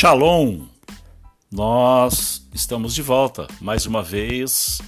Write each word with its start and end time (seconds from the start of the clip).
Shalom! 0.00 0.62
Nós 1.52 2.48
estamos 2.54 2.94
de 2.94 3.02
volta 3.02 3.46
mais 3.60 3.84
uma 3.84 4.02
vez 4.02 4.80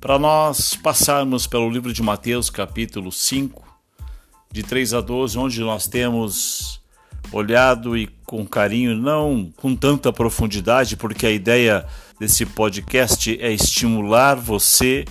para 0.00 0.20
nós 0.20 0.76
passarmos 0.76 1.48
pelo 1.48 1.68
livro 1.68 1.92
de 1.92 2.00
Mateus, 2.00 2.48
capítulo 2.48 3.10
5, 3.10 3.60
de 4.52 4.62
3 4.62 4.94
a 4.94 5.00
12, 5.00 5.36
onde 5.36 5.60
nós 5.62 5.88
temos 5.88 6.80
olhado 7.32 7.96
e 7.96 8.06
com 8.24 8.46
carinho, 8.46 8.94
não 8.94 9.52
com 9.56 9.74
tanta 9.74 10.12
profundidade, 10.12 10.96
porque 10.96 11.26
a 11.26 11.32
ideia 11.32 11.84
desse 12.20 12.46
podcast 12.46 13.36
é 13.42 13.50
estimular 13.50 14.36
você 14.36 15.04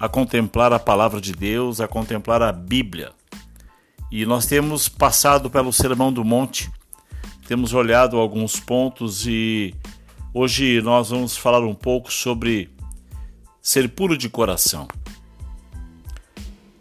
a 0.00 0.08
contemplar 0.08 0.72
a 0.72 0.78
palavra 0.78 1.20
de 1.20 1.34
Deus, 1.34 1.82
a 1.82 1.86
contemplar 1.86 2.40
a 2.40 2.50
Bíblia. 2.50 3.12
E 4.10 4.24
nós 4.24 4.46
temos 4.46 4.88
passado 4.88 5.50
pelo 5.50 5.70
Sermão 5.70 6.10
do 6.10 6.24
Monte 6.24 6.70
temos 7.46 7.72
olhado 7.72 8.16
alguns 8.18 8.58
pontos 8.58 9.26
e 9.26 9.74
hoje 10.34 10.80
nós 10.82 11.10
vamos 11.10 11.36
falar 11.36 11.60
um 11.60 11.74
pouco 11.74 12.12
sobre 12.12 12.70
ser 13.62 13.88
puro 13.88 14.18
de 14.18 14.28
coração. 14.28 14.88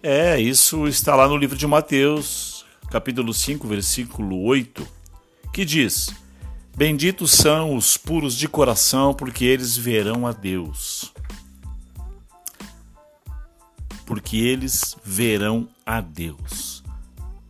É, 0.02 0.40
isso 0.40 0.88
está 0.88 1.16
lá 1.16 1.28
no 1.28 1.38
livro 1.38 1.58
de 1.58 1.68
Mateus, 1.68 2.66
capítulo 2.90 3.34
5, 3.34 3.68
versículo 3.68 4.44
8, 4.44 4.88
que 5.54 5.64
diz: 5.64 6.10
Benditos 6.76 7.32
são 7.32 7.76
os 7.76 7.96
puros 7.96 8.36
de 8.36 8.48
coração, 8.48 9.14
porque 9.14 9.46
eles 9.46 9.78
verão 9.78 10.26
a 10.26 10.32
Deus. 10.32 11.14
Porque 14.06 14.38
eles 14.38 14.96
verão 15.04 15.68
a 15.86 16.02
Deus. 16.02 16.84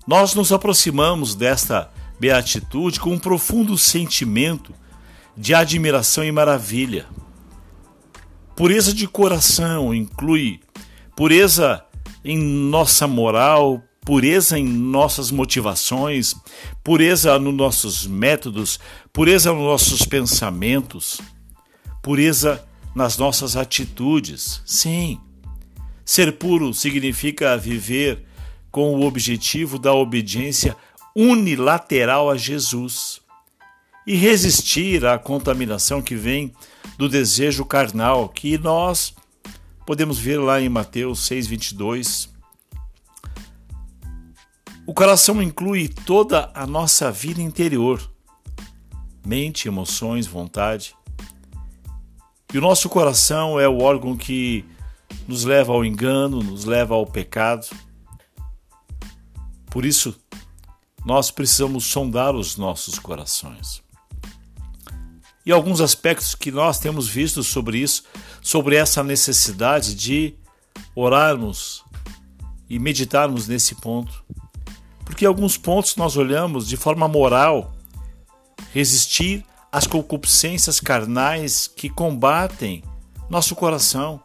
Nós 0.06 0.34
nos 0.36 0.52
aproximamos 0.52 1.34
desta 1.34 1.92
beatitude 2.20 3.00
com 3.00 3.12
um 3.12 3.20
profundo 3.20 3.78
sentimento 3.78 4.74
de 5.36 5.54
admiração 5.54 6.24
e 6.24 6.32
maravilha. 6.32 7.06
Pureza 8.56 8.94
de 8.94 9.08
coração 9.08 9.94
inclui 9.94 10.62
pureza 11.16 11.84
em 12.24 12.38
nossa 12.38 13.08
moral, 13.08 13.84
pureza 14.06 14.58
em 14.58 14.66
nossas 14.66 15.32
motivações, 15.32 16.36
pureza 16.84 17.38
nos 17.40 17.54
nossos 17.54 18.08
métodos, 18.08 18.80
pureza 19.12 19.52
nos 19.52 19.64
nossos 19.64 20.04
pensamentos, 20.04 21.20
pureza 22.02 22.64
nas 22.96 23.18
nossas 23.18 23.58
atitudes. 23.58 24.62
Sim, 24.66 25.20
ser 26.06 26.38
puro 26.38 26.74
significa 26.74 27.58
viver 27.58 28.26
com 28.72 28.96
o 28.96 29.06
objetivo 29.06 29.80
da 29.80 29.94
obediência 29.94 30.76
unilateral 31.16 32.30
a 32.30 32.36
Jesus 32.36 33.22
e 34.06 34.16
resistir 34.16 35.06
à 35.06 35.18
contaminação 35.18 36.02
que 36.02 36.16
vem 36.16 36.54
do 36.98 37.08
desejo 37.08 37.66
carnal, 37.66 38.30
que 38.30 38.58
nós 38.58 39.16
podemos 39.86 40.20
ver 40.20 40.38
lá 40.38 40.60
em 40.60 40.70
Mateus 40.70 41.28
6:22. 41.28 42.30
O 44.86 44.94
coração 44.94 45.42
inclui 45.42 45.88
toda 45.88 46.52
a 46.54 46.68
nossa 46.68 47.12
vida 47.12 47.42
interior, 47.42 48.12
mente, 49.26 49.68
emoções, 49.68 50.28
vontade. 50.28 50.96
E 52.54 52.58
o 52.58 52.62
nosso 52.62 52.88
coração 52.88 53.60
é 53.60 53.68
o 53.68 53.80
órgão 53.80 54.16
que 54.16 54.64
nos 55.28 55.44
leva 55.44 55.74
ao 55.74 55.84
engano, 55.84 56.44
nos 56.44 56.66
leva 56.66 56.94
ao 56.94 57.06
pecado. 57.06 57.68
Por 59.72 59.84
isso, 59.84 60.16
nós 61.06 61.30
precisamos 61.30 61.86
sondar 61.86 62.36
os 62.36 62.58
nossos 62.58 62.98
corações. 62.98 63.84
E 65.46 65.52
alguns 65.52 65.80
aspectos 65.80 66.34
que 66.34 66.52
nós 66.52 66.80
temos 66.80 67.08
visto 67.08 67.44
sobre 67.44 67.78
isso, 67.78 68.04
sobre 68.42 68.76
essa 68.76 69.04
necessidade 69.04 69.94
de 69.94 70.34
orarmos 70.96 71.84
e 72.68 72.80
meditarmos 72.80 73.48
nesse 73.48 73.76
ponto. 73.76 74.26
Porque 75.06 75.24
alguns 75.24 75.56
pontos 75.56 75.96
nós 75.96 76.18
olhamos 76.18 76.68
de 76.68 76.76
forma 76.76 77.08
moral, 77.08 77.76
resistir 78.74 79.46
às 79.72 79.86
concupiscências 79.86 80.80
carnais 80.80 81.68
que 81.68 81.90
combatem 81.90 82.84
nosso 83.30 83.56
coração. 83.56 84.20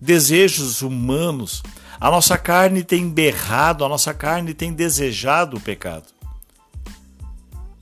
Desejos 0.00 0.82
humanos 0.82 1.62
a 2.00 2.10
nossa 2.10 2.38
carne 2.38 2.84
tem 2.84 3.08
berrado, 3.08 3.84
a 3.84 3.88
nossa 3.88 4.14
carne 4.14 4.54
tem 4.54 4.72
desejado 4.72 5.56
o 5.56 5.60
pecado. 5.60 6.06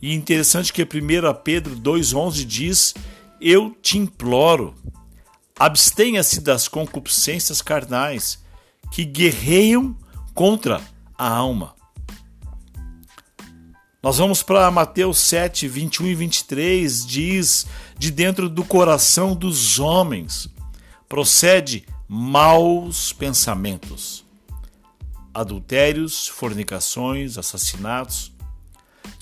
E 0.01 0.15
interessante 0.15 0.73
que 0.73 0.83
1 0.83 0.87
Pedro 1.43 1.77
2,11 1.77 2.45
diz: 2.45 2.95
Eu 3.41 3.71
te 3.83 3.99
imploro, 3.99 4.75
abstenha-se 5.59 6.41
das 6.41 6.69
concupiscências 6.69 7.61
carnais 7.61 8.43
que 8.91 9.05
guerreiam 9.05 9.97
contra 10.35 10.81
a 11.19 11.29
alma. 11.29 11.75
Nós 14.03 14.19
vamos 14.19 14.43
para 14.43 14.71
Mateus 14.71 15.19
7, 15.19 15.67
21 15.67 16.07
e 16.07 16.15
23, 16.15 17.07
diz: 17.07 17.67
De 17.99 18.11
dentro 18.11 18.49
do 18.49 18.65
coração 18.65 19.35
dos 19.35 19.79
homens 19.79 20.49
procede 21.09 21.85
maus 22.09 23.13
pensamentos, 23.13 24.25
adultérios, 25.35 26.29
fornicações, 26.29 27.37
assassinatos. 27.37 28.33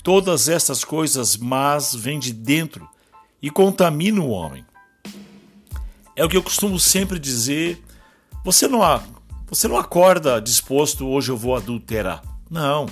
Todas 0.03 0.47
estas 0.47 0.83
coisas 0.83 1.35
más 1.35 1.95
vêm 1.95 2.19
de 2.19 2.31
dentro 2.31 2.87
e 3.41 3.49
contaminam 3.49 4.27
o 4.27 4.29
homem. 4.29 4.65
É 6.15 6.23
o 6.23 6.29
que 6.29 6.37
eu 6.37 6.43
costumo 6.43 6.79
sempre 6.79 7.19
dizer. 7.19 7.83
Você 8.43 8.67
não, 8.67 8.79
você 9.47 9.67
não 9.67 9.77
acorda 9.77 10.39
disposto, 10.39 11.07
hoje 11.07 11.31
eu 11.31 11.37
vou 11.37 11.55
adulterar. 11.55 12.23
Não. 12.49 12.85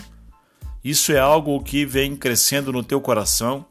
Isso 0.84 1.12
é 1.12 1.20
algo 1.20 1.64
que 1.64 1.86
vem 1.86 2.16
crescendo 2.16 2.74
no 2.74 2.84
teu 2.84 3.00
coração 3.00 3.66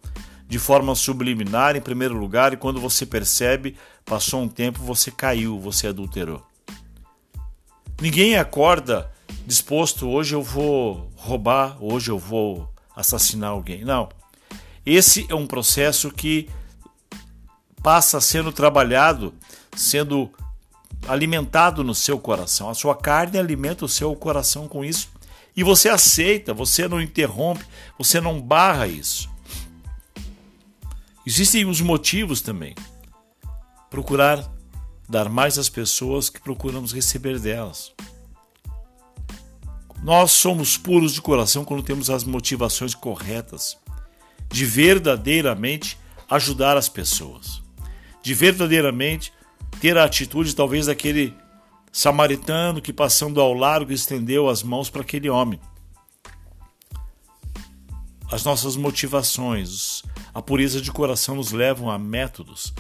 de 0.52 0.58
forma 0.58 0.94
subliminar, 0.94 1.76
em 1.76 1.80
primeiro 1.80 2.14
lugar, 2.14 2.52
e 2.52 2.58
quando 2.58 2.78
você 2.78 3.06
percebe, 3.06 3.74
passou 4.04 4.42
um 4.42 4.48
tempo, 4.48 4.82
você 4.82 5.10
caiu, 5.10 5.58
você 5.58 5.86
adulterou. 5.86 6.44
Ninguém 8.00 8.36
acorda 8.36 9.10
disposto, 9.46 10.08
hoje 10.08 10.34
eu 10.34 10.42
vou 10.42 11.10
roubar, 11.16 11.76
hoje 11.80 12.10
eu 12.10 12.18
vou 12.18 12.68
assassinar 12.96 13.50
alguém. 13.50 13.84
Não. 13.84 14.08
Esse 14.84 15.26
é 15.28 15.34
um 15.34 15.46
processo 15.46 16.10
que 16.10 16.48
passa 17.82 18.20
sendo 18.20 18.52
trabalhado, 18.52 19.32
sendo 19.76 20.30
alimentado 21.06 21.82
no 21.84 21.94
seu 21.94 22.19
coração. 22.19 22.69
A 22.69 22.74
sua 22.74 22.96
carne 22.96 23.38
alimenta 23.38 23.84
o 23.84 23.88
seu 23.88 24.14
coração 24.14 24.69
com 24.69 24.84
isso. 24.84 25.10
E 25.56 25.62
você 25.62 25.88
aceita, 25.88 26.54
você 26.54 26.88
não 26.88 27.00
interrompe, 27.00 27.64
você 27.98 28.20
não 28.20 28.40
barra 28.40 28.86
isso. 28.86 29.30
Existem 31.26 31.64
os 31.66 31.80
motivos 31.80 32.40
também. 32.40 32.74
Procurar 33.92 34.50
dar 35.06 35.28
mais 35.28 35.58
às 35.58 35.69
pessoas 35.69 36.30
que 36.30 36.41
procuramos 36.41 36.94
receber 36.94 37.38
delas. 37.38 37.92
Nós 40.03 40.32
somos 40.32 40.78
puros 40.78 41.12
de 41.12 41.20
coração 41.20 41.62
quando 41.62 41.82
temos 41.82 42.08
as 42.08 42.25
motivações 42.25 42.94
corretas 42.94 43.76
de 44.50 44.64
verdadeiramente 44.64 45.98
ajudar 46.31 46.78
as 46.78 46.88
pessoas, 46.88 47.62
de 48.22 48.32
verdadeiramente 48.32 49.31
ter 49.78 49.98
a 49.98 50.04
atitude 50.04 50.56
talvez 50.56 50.86
daquele 50.86 51.36
samaritano 51.92 52.81
que 52.81 52.94
passando 52.94 53.43
ao 53.43 53.52
largo 53.52 53.93
estendeu 53.93 54.49
as 54.49 54.62
mãos 54.62 54.88
para 54.88 55.02
aquele 55.02 55.28
homem. 55.28 55.61
As 58.31 58.43
nossas 58.43 58.75
motivações, 58.75 60.02
a 60.32 60.40
pureza 60.40 60.81
de 60.81 60.90
coração 60.90 61.37
nos 61.37 61.52
levam 61.52 61.90
a 61.90 61.99
métodos, 61.99 62.72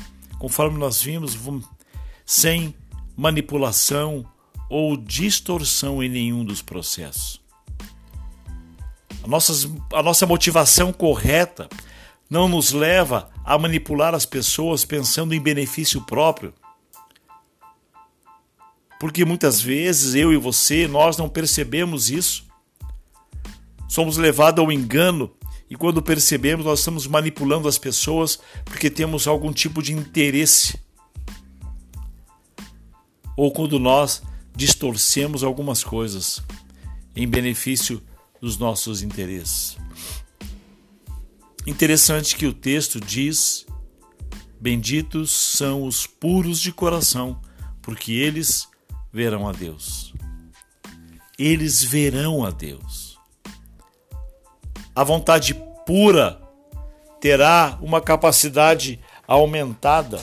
conforme 0.42 0.76
nós 0.76 1.00
vimos, 1.00 1.38
sem 2.26 2.74
manipulação 3.16 4.26
ou 4.68 4.96
distorção 4.96 6.02
em 6.02 6.08
nenhum 6.08 6.44
dos 6.44 6.60
processos. 6.60 7.40
A, 9.22 9.28
nossas, 9.28 9.68
a 9.92 10.02
nossa 10.02 10.26
motivação 10.26 10.92
correta 10.92 11.68
não 12.28 12.48
nos 12.48 12.72
leva 12.72 13.30
a 13.44 13.56
manipular 13.56 14.16
as 14.16 14.26
pessoas 14.26 14.84
pensando 14.84 15.32
em 15.32 15.40
benefício 15.40 16.00
próprio. 16.00 16.52
Porque 18.98 19.24
muitas 19.24 19.60
vezes 19.60 20.16
eu 20.16 20.32
e 20.32 20.36
você, 20.36 20.88
nós 20.88 21.16
não 21.16 21.28
percebemos 21.28 22.10
isso. 22.10 22.48
Somos 23.88 24.16
levados 24.16 24.60
ao 24.60 24.72
engano 24.72 25.30
e 25.72 25.74
quando 25.74 26.02
percebemos, 26.02 26.66
nós 26.66 26.80
estamos 26.80 27.06
manipulando 27.06 27.66
as 27.66 27.78
pessoas 27.78 28.38
porque 28.62 28.90
temos 28.90 29.26
algum 29.26 29.50
tipo 29.50 29.82
de 29.82 29.94
interesse. 29.94 30.78
Ou 33.34 33.50
quando 33.50 33.78
nós 33.78 34.22
distorcemos 34.54 35.42
algumas 35.42 35.82
coisas 35.82 36.42
em 37.16 37.26
benefício 37.26 38.02
dos 38.38 38.58
nossos 38.58 39.00
interesses. 39.00 39.78
Interessante 41.66 42.36
que 42.36 42.44
o 42.44 42.52
texto 42.52 43.00
diz: 43.00 43.64
Benditos 44.60 45.30
são 45.30 45.84
os 45.84 46.06
puros 46.06 46.60
de 46.60 46.70
coração, 46.70 47.40
porque 47.80 48.12
eles 48.12 48.68
verão 49.10 49.48
a 49.48 49.52
Deus. 49.52 50.12
Eles 51.38 51.82
verão 51.82 52.44
a 52.44 52.50
Deus. 52.50 53.11
A 54.94 55.04
vontade 55.04 55.54
pura 55.86 56.40
terá 57.20 57.78
uma 57.80 58.00
capacidade 58.00 59.00
aumentada 59.26 60.22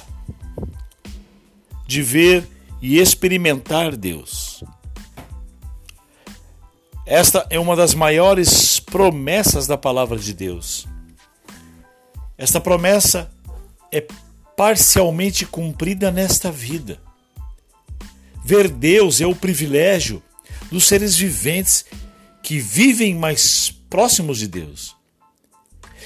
de 1.87 2.03
ver 2.03 2.47
e 2.81 2.99
experimentar 2.99 3.95
Deus. 3.95 4.63
Esta 7.05 7.47
é 7.49 7.59
uma 7.59 7.75
das 7.75 7.95
maiores 7.95 8.79
promessas 8.79 9.65
da 9.65 9.77
palavra 9.77 10.19
de 10.19 10.33
Deus. 10.33 10.87
Esta 12.37 12.61
promessa 12.61 13.31
é 13.91 14.05
parcialmente 14.55 15.45
cumprida 15.45 16.11
nesta 16.11 16.51
vida. 16.51 17.01
Ver 18.45 18.67
Deus 18.67 19.19
é 19.19 19.25
o 19.25 19.35
privilégio 19.35 20.21
dos 20.71 20.87
seres 20.87 21.15
viventes 21.15 21.85
que 22.43 22.59
vivem 22.59 23.15
mais 23.15 23.78
próximos 23.89 24.37
de 24.37 24.47
Deus. 24.47 24.95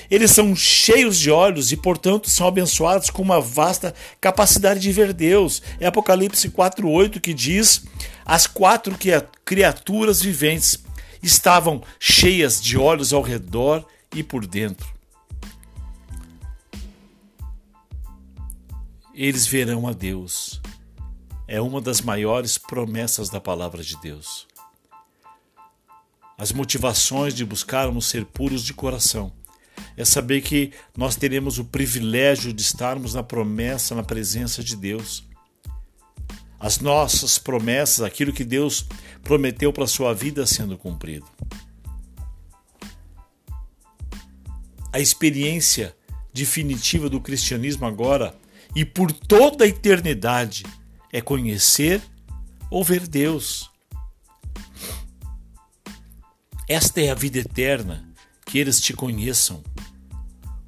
Eles 0.10 0.32
são 0.32 0.56
cheios 0.56 1.20
de 1.20 1.32
olhos 1.32 1.72
e, 1.72 1.78
portanto, 1.78 2.30
são 2.30 2.48
abençoados 2.48 3.10
com 3.10 3.22
uma 3.22 3.40
vasta 3.40 3.94
capacidade 4.20 4.80
de 4.80 4.92
ver 4.92 5.14
Deus. 5.14 5.62
É 5.80 5.88
Apocalipse 5.88 6.50
4:8 6.50 7.20
que 7.20 7.34
diz: 7.34 7.84
"As 8.26 8.48
quatro 8.48 8.98
criaturas 9.46 10.22
viventes 10.22 10.84
estavam 11.24 11.82
cheias 12.00 12.62
de 12.62 12.78
olhos 12.78 13.14
ao 13.14 13.22
redor 13.22 13.86
e 14.14 14.22
por 14.22 14.46
dentro. 14.46 14.92
Eles 19.14 19.48
verão 19.48 19.88
a 19.88 19.94
Deus. 19.94 20.62
É 21.48 21.62
uma 21.62 21.80
das 21.80 22.02
maiores 22.02 22.58
promessas 22.58 23.30
da 23.30 23.40
palavra 23.40 23.84
de 23.84 23.96
Deus. 24.02 24.48
As 26.44 26.52
motivações 26.52 27.34
de 27.34 27.46
buscarmos 27.46 28.08
ser 28.08 28.26
puros 28.26 28.66
de 28.66 28.74
coração 28.74 29.32
é 29.96 30.04
saber 30.04 30.42
que 30.42 30.74
nós 30.98 31.16
teremos 31.16 31.58
o 31.58 31.64
privilégio 31.64 32.52
de 32.52 32.62
estarmos 32.62 33.14
na 33.14 33.24
promessa, 33.24 33.96
na 33.96 34.04
presença 34.04 34.62
de 34.62 34.76
Deus. 34.76 35.26
As 36.60 36.80
nossas 36.80 37.38
promessas, 37.38 38.02
aquilo 38.02 38.34
que 38.34 38.44
Deus 38.44 38.86
prometeu 39.24 39.72
para 39.72 39.86
a 39.86 39.88
sua 39.88 40.14
vida 40.14 40.46
sendo 40.46 40.78
cumprido. 40.78 41.26
A 44.92 45.00
experiência 45.00 45.96
definitiva 46.34 47.08
do 47.08 47.22
cristianismo 47.22 47.86
agora 47.86 48.36
e 48.76 48.84
por 48.84 49.14
toda 49.14 49.64
a 49.64 49.68
eternidade 49.70 50.66
é 51.10 51.22
conhecer 51.22 52.02
ou 52.70 52.84
ver 52.84 53.08
Deus. 53.08 53.72
Esta 56.74 57.02
é 57.02 57.12
a 57.12 57.14
vida 57.14 57.38
eterna, 57.38 58.04
que 58.48 58.58
eles 58.58 58.82
te 58.82 58.94
conheçam, 58.94 59.64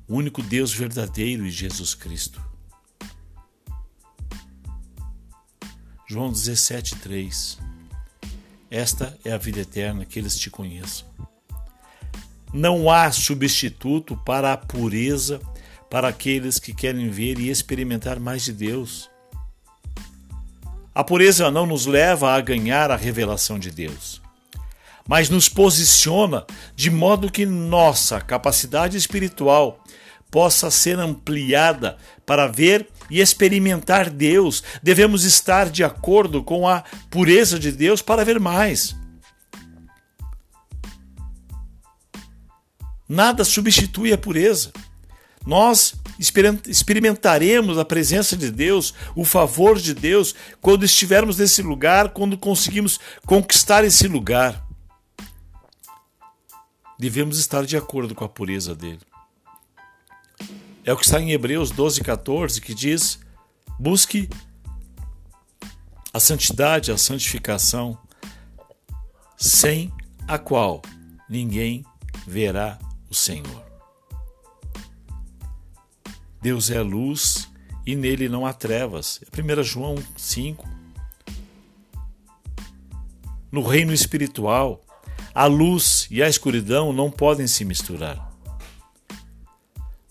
o 0.07 0.13
único 0.15 0.43
Deus 0.43 0.71
verdadeiro 0.71 1.47
e 1.47 1.49
Jesus 1.49 1.95
Cristo. 1.95 2.39
João 6.07 6.31
17,3 6.31 7.57
esta 8.69 9.17
é 9.25 9.31
a 9.31 9.37
vida 9.39 9.61
eterna, 9.61 10.05
que 10.05 10.19
eles 10.19 10.37
te 10.37 10.51
conheçam. 10.51 11.07
Não 12.53 12.87
há 12.91 13.11
substituto 13.11 14.15
para 14.17 14.53
a 14.53 14.57
pureza 14.57 15.41
para 15.89 16.09
aqueles 16.09 16.59
que 16.59 16.71
querem 16.71 17.09
ver 17.09 17.39
e 17.39 17.49
experimentar 17.49 18.19
mais 18.19 18.43
de 18.43 18.53
Deus. 18.53 19.09
A 20.93 21.03
pureza 21.03 21.49
não 21.49 21.65
nos 21.65 21.87
leva 21.87 22.35
a 22.35 22.41
ganhar 22.41 22.91
a 22.91 22.95
revelação 22.95 23.57
de 23.57 23.71
Deus, 23.71 24.21
mas 25.07 25.29
nos 25.29 25.47
posiciona 25.47 26.45
de 26.75 26.89
modo 26.89 27.31
que 27.31 27.45
nossa 27.45 28.19
capacidade 28.19 28.97
espiritual 28.97 29.83
possa 30.31 30.69
ser 30.71 30.99
ampliada 30.99 31.97
para 32.25 32.47
ver 32.47 32.89
e 33.09 33.21
experimentar 33.21 34.09
Deus. 34.09 34.63
Devemos 34.81 35.23
estar 35.23 35.69
de 35.69 35.83
acordo 35.83 36.43
com 36.43 36.67
a 36.67 36.83
pureza 37.09 37.57
de 37.59 37.71
Deus 37.71 38.01
para 38.01 38.25
ver 38.25 38.39
mais. 38.39 38.95
Nada 43.07 43.45
substitui 43.45 44.11
a 44.11 44.17
pureza. 44.17 44.73
Nós 45.45 45.93
experimentaremos 46.67 47.77
a 47.77 47.85
presença 47.85 48.35
de 48.35 48.49
Deus, 48.49 48.95
o 49.15 49.23
favor 49.23 49.77
de 49.77 49.93
Deus, 49.93 50.33
quando 50.59 50.83
estivermos 50.83 51.37
nesse 51.37 51.61
lugar, 51.61 52.09
quando 52.09 52.35
conseguimos 52.35 52.99
conquistar 53.27 53.83
esse 53.83 54.07
lugar. 54.07 54.64
Devemos 56.97 57.37
estar 57.37 57.65
de 57.65 57.75
acordo 57.75 58.15
com 58.15 58.23
a 58.23 58.29
pureza 58.29 58.73
dele. 58.73 59.01
É 60.83 60.93
o 60.93 60.97
que 60.97 61.03
está 61.03 61.19
em 61.19 61.31
Hebreus 61.31 61.71
12, 61.71 62.01
14, 62.01 62.61
que 62.61 62.73
diz: 62.73 63.19
busque 63.79 64.29
a 66.13 66.19
santidade, 66.19 66.91
a 66.91 66.97
santificação, 66.97 67.97
sem 69.35 69.91
a 70.27 70.37
qual 70.37 70.81
ninguém 71.29 71.83
verá 72.25 72.79
o 73.09 73.15
Senhor. 73.15 73.65
Deus 76.41 76.69
é 76.69 76.79
luz 76.79 77.49
e 77.85 77.95
nele 77.95 78.29
não 78.29 78.45
há 78.45 78.53
trevas. 78.53 79.19
1 79.33 79.63
João 79.63 79.95
5. 80.15 80.69
No 83.51 83.63
reino 83.63 83.91
espiritual, 83.91 84.84
a 85.35 85.45
luz 85.45 86.07
e 86.09 86.23
a 86.23 86.29
escuridão 86.29 86.91
não 86.91 87.11
podem 87.11 87.45
se 87.45 87.63
misturar 87.63 88.35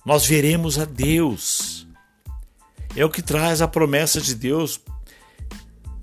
nós 0.04 0.26
veremos 0.26 0.78
a 0.78 0.84
Deus. 0.84 1.86
É 2.94 3.04
o 3.04 3.10
que 3.10 3.22
traz 3.22 3.62
a 3.62 3.68
promessa 3.68 4.20
de 4.20 4.34
Deus 4.34 4.80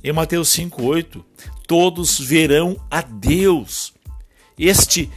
em 0.03 0.11
Mateus 0.11 0.49
5:8. 0.49 1.23
Todos 1.67 2.19
verão 2.19 2.75
a 2.89 3.01
Deus. 3.01 3.93
Este 4.57 5.09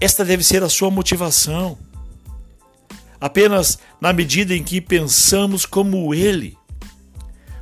esta 0.00 0.24
deve 0.24 0.42
ser 0.42 0.62
a 0.62 0.68
sua 0.68 0.90
motivação. 0.90 1.76
Apenas 3.20 3.78
na 4.00 4.12
medida 4.12 4.54
em 4.54 4.62
que 4.62 4.80
pensamos 4.80 5.66
como 5.66 6.14
ele. 6.14 6.56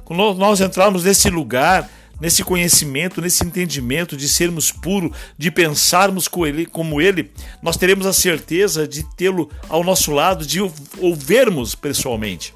Quando 0.04 0.34
nós 0.34 0.60
entrarmos 0.60 1.02
nesse 1.02 1.28
lugar 1.28 1.90
nesse 2.20 2.42
conhecimento, 2.42 3.20
nesse 3.20 3.44
entendimento 3.44 4.16
de 4.16 4.28
sermos 4.28 4.72
puros, 4.72 5.16
de 5.36 5.50
pensarmos 5.50 6.26
com 6.26 6.46
ele, 6.46 6.66
como 6.66 7.00
ele, 7.00 7.30
nós 7.62 7.76
teremos 7.76 8.06
a 8.06 8.12
certeza 8.12 8.86
de 8.86 9.04
tê-lo 9.16 9.50
ao 9.68 9.84
nosso 9.84 10.10
lado, 10.10 10.46
de 10.46 10.60
o 10.60 11.14
vermos 11.16 11.74
pessoalmente. 11.74 12.54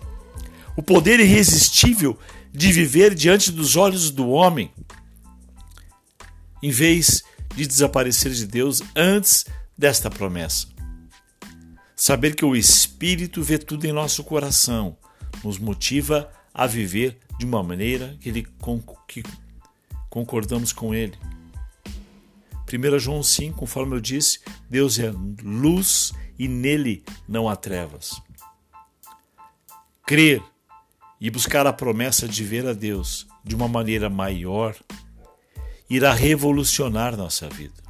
O 0.77 0.83
poder 0.83 1.21
irresistível 1.21 2.19
de 2.53 2.73
viver 2.73 3.15
diante 3.15 3.51
dos 3.51 3.77
olhos 3.77 4.11
do 4.11 4.29
homem, 4.29 4.71
em 6.63 6.71
vez 6.71 7.23
de 7.55 7.67
desaparecer 7.67 8.33
de 8.33 8.47
Deus 8.47 8.83
antes 8.95 9.45
desta 9.77 10.11
promessa. 10.11 10.67
Saber 11.95 12.35
que 12.35 12.45
o 12.45 12.57
Espírito 12.57 13.43
vê 13.43 13.59
tudo 13.59 13.87
em 13.87 13.93
nosso 13.93 14.25
coração 14.25 14.97
nos 15.45 15.59
motiva 15.59 16.31
a 16.53 16.67
viver 16.67 17.19
de 17.39 17.47
uma 17.47 17.63
maneira 17.63 18.17
que 18.21 18.29
ele 18.29 18.47
que 19.09 19.23
concordamos 20.13 20.75
com 20.75 20.95
ele. 20.95 21.17
1 22.71 22.99
João 22.99 23.23
5, 23.23 23.59
conforme 23.59 23.97
eu 23.97 24.01
disse, 24.01 24.41
Deus 24.69 24.99
é 24.99 25.11
luz 25.43 26.13
e 26.39 26.47
nele 26.47 27.03
não 27.27 27.49
há 27.49 27.57
trevas. 27.57 28.21
Crer 30.05 30.43
e 31.19 31.31
buscar 31.31 31.67
a 31.67 31.73
promessa 31.73 32.29
de 32.29 32.45
ver 32.45 32.67
a 32.67 32.75
Deus 32.75 33.27
de 33.43 33.55
uma 33.55 33.67
maneira 33.67 34.11
maior 34.11 34.77
irá 35.89 36.13
revolucionar 36.13 37.17
nossa 37.17 37.49
vida. 37.49 37.83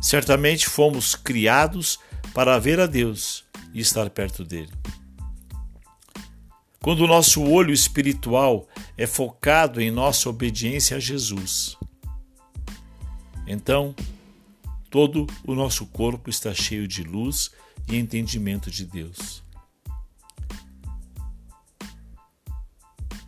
Certamente 0.00 0.68
fomos 0.68 1.16
criados 1.16 1.98
para 2.32 2.56
ver 2.60 2.78
a 2.78 2.86
Deus 2.86 3.44
e 3.72 3.80
estar 3.80 4.08
perto 4.10 4.44
dele. 4.44 4.72
Quando 6.80 7.00
o 7.00 7.08
nosso 7.08 7.42
olho 7.42 7.72
espiritual 7.72 8.68
é 8.96 9.06
focado 9.06 9.80
em 9.80 9.90
nossa 9.90 10.28
obediência 10.28 10.96
a 10.96 11.00
Jesus. 11.00 11.76
Então, 13.46 13.94
todo 14.90 15.26
o 15.44 15.54
nosso 15.54 15.86
corpo 15.86 16.30
está 16.30 16.54
cheio 16.54 16.86
de 16.86 17.02
luz 17.02 17.50
e 17.88 17.96
entendimento 17.96 18.70
de 18.70 18.84
Deus. 18.86 19.42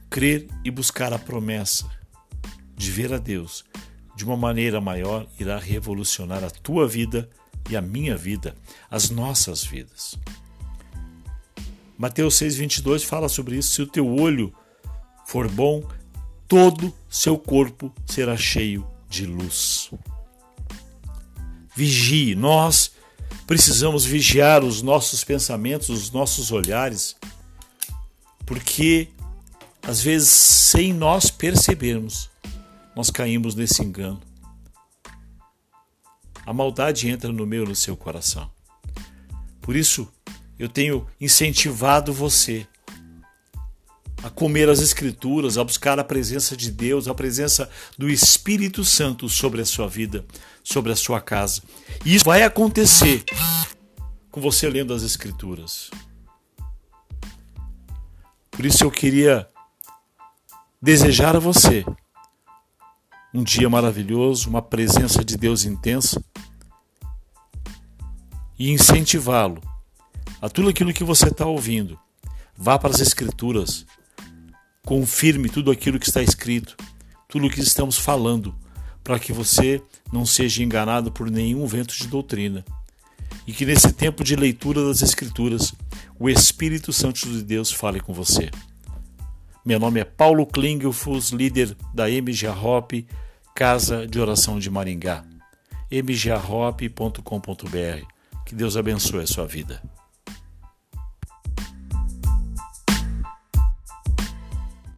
Crer 0.09 0.49
e 0.65 0.71
buscar 0.71 1.13
a 1.13 1.19
promessa 1.19 1.91
de 2.75 2.91
ver 2.91 3.13
a 3.13 3.19
Deus 3.19 3.65
de 4.17 4.25
uma 4.25 4.37
maneira 4.37 4.81
maior 4.81 5.27
irá 5.39 5.59
revolucionar 5.59 6.43
a 6.43 6.49
tua 6.49 6.89
vida 6.89 7.29
e 7.69 7.77
a 7.77 7.83
minha 7.83 8.17
vida, 8.17 8.57
as 8.91 9.11
nossas 9.11 9.63
vidas. 9.63 10.19
Mateus 11.99 12.35
6,22 12.37 13.05
fala 13.05 13.29
sobre 13.29 13.57
isso. 13.57 13.73
Se 13.73 13.83
o 13.83 13.87
teu 13.87 14.07
olho 14.07 14.55
for 15.27 15.51
bom, 15.51 15.83
todo 16.49 16.95
seu 17.09 17.37
corpo 17.37 17.93
será 18.07 18.37
cheio 18.37 18.87
de 19.09 19.27
luz. 19.27 19.91
Vigie, 21.75 22.35
nós 22.35 22.93
precisamos 23.47 24.05
vigiar 24.05 24.65
os 24.65 24.83
nossos 24.83 25.23
pensamentos, 25.25 25.89
os 25.89 26.11
nossos 26.11 26.51
olhares, 26.51 27.17
porque 28.47 29.09
às 29.87 30.01
vezes, 30.01 30.29
sem 30.29 30.93
nós 30.93 31.31
percebermos, 31.31 32.29
nós 32.95 33.09
caímos 33.09 33.55
nesse 33.55 33.83
engano. 33.83 34.21
A 36.45 36.53
maldade 36.53 37.09
entra 37.09 37.31
no 37.31 37.47
meu, 37.47 37.65
no 37.65 37.75
seu 37.77 37.97
coração. 37.97 38.51
Por 39.61 39.77
isso, 39.77 40.09
eu 40.59 40.69
tenho 40.69 41.07
incentivado 41.21 42.13
você 42.13 42.67
comer 44.37 44.69
as 44.69 44.81
Escrituras, 44.81 45.57
a 45.57 45.65
buscar 45.65 45.99
a 45.99 46.05
presença 46.05 46.55
de 46.55 46.71
Deus, 46.71 47.09
a 47.09 47.15
presença 47.15 47.69
do 47.97 48.09
Espírito 48.09 48.85
Santo 48.85 49.29
sobre 49.31 49.63
a 49.63 49.65
sua 49.65 49.89
vida, 49.89 50.25
sobre 50.63 50.93
a 50.93 50.97
sua 50.97 51.21
casa. 51.21 51.63
E 52.05 52.15
isso 52.15 52.27
vai 52.27 52.43
acontecer 52.43 53.25
com 54.31 54.41
você 54.41 54.69
lendo 54.69 54.93
as 54.93 55.03
Escrituras. 55.03 55.91
Por 58.51 58.65
isso 58.67 58.85
eu 58.85 58.91
queria 58.91 59.49
desejar 60.81 61.35
a 61.35 61.41
você 61.41 61.85
um 63.33 63.43
dia 63.43 63.69
maravilhoso, 63.71 64.51
uma 64.51 64.63
presença 64.63 65.25
de 65.25 65.39
Deus 65.39 65.65
intensa 65.65 66.23
e 68.59 68.71
incentivá-lo 68.71 69.63
a 70.43 70.49
tudo 70.51 70.69
aquilo 70.69 70.93
que 70.93 71.05
você 71.05 71.29
está 71.29 71.47
ouvindo. 71.47 71.99
Vá 72.55 72.79
para 72.79 72.91
as 72.91 73.01
Escrituras, 73.01 73.87
confirme 74.87 75.49
tudo 75.49 75.73
aquilo 75.73 75.99
que 75.99 76.07
está 76.07 76.23
escrito, 76.23 76.77
tudo 77.29 77.49
o 77.49 77.51
que 77.51 77.61
estamos 77.61 77.99
falando, 77.99 78.55
para 79.03 79.19
que 79.19 79.33
você 79.33 79.83
não 80.13 80.25
seja 80.25 80.63
enganado 80.63 81.11
por 81.11 81.29
nenhum 81.29 81.67
vento 81.67 81.93
de 81.97 82.07
doutrina. 82.07 82.65
E 83.47 83.53
que 83.53 83.67
nesse 83.67 83.93
tempo 83.93 84.23
de 84.23 84.37
leitura 84.37 84.87
das 84.87 85.03
Escrituras, 85.03 85.75
o 86.19 86.31
Espírito 86.31 86.93
Santo 86.93 87.29
de 87.29 87.43
Deus 87.43 87.73
fale 87.73 87.99
com 88.01 88.15
você. 88.15 88.49
Meu 89.65 89.81
nome 89.81 89.99
é 89.99 90.05
Paulo 90.05 90.47
Klingelfuss, 90.47 91.31
líder 91.31 91.77
da 91.93 92.09
MG 92.09 92.47
Hop, 92.47 92.93
Casa 93.57 94.07
de 94.07 94.21
Oração 94.21 94.57
de 94.61 94.71
Maringá. 94.71 95.25
mgahop.com.br. 95.91 97.21
Que 98.45 98.55
Deus 98.55 98.77
abençoe 98.77 99.25
a 99.25 99.27
sua 99.27 99.47
vida. 99.47 99.83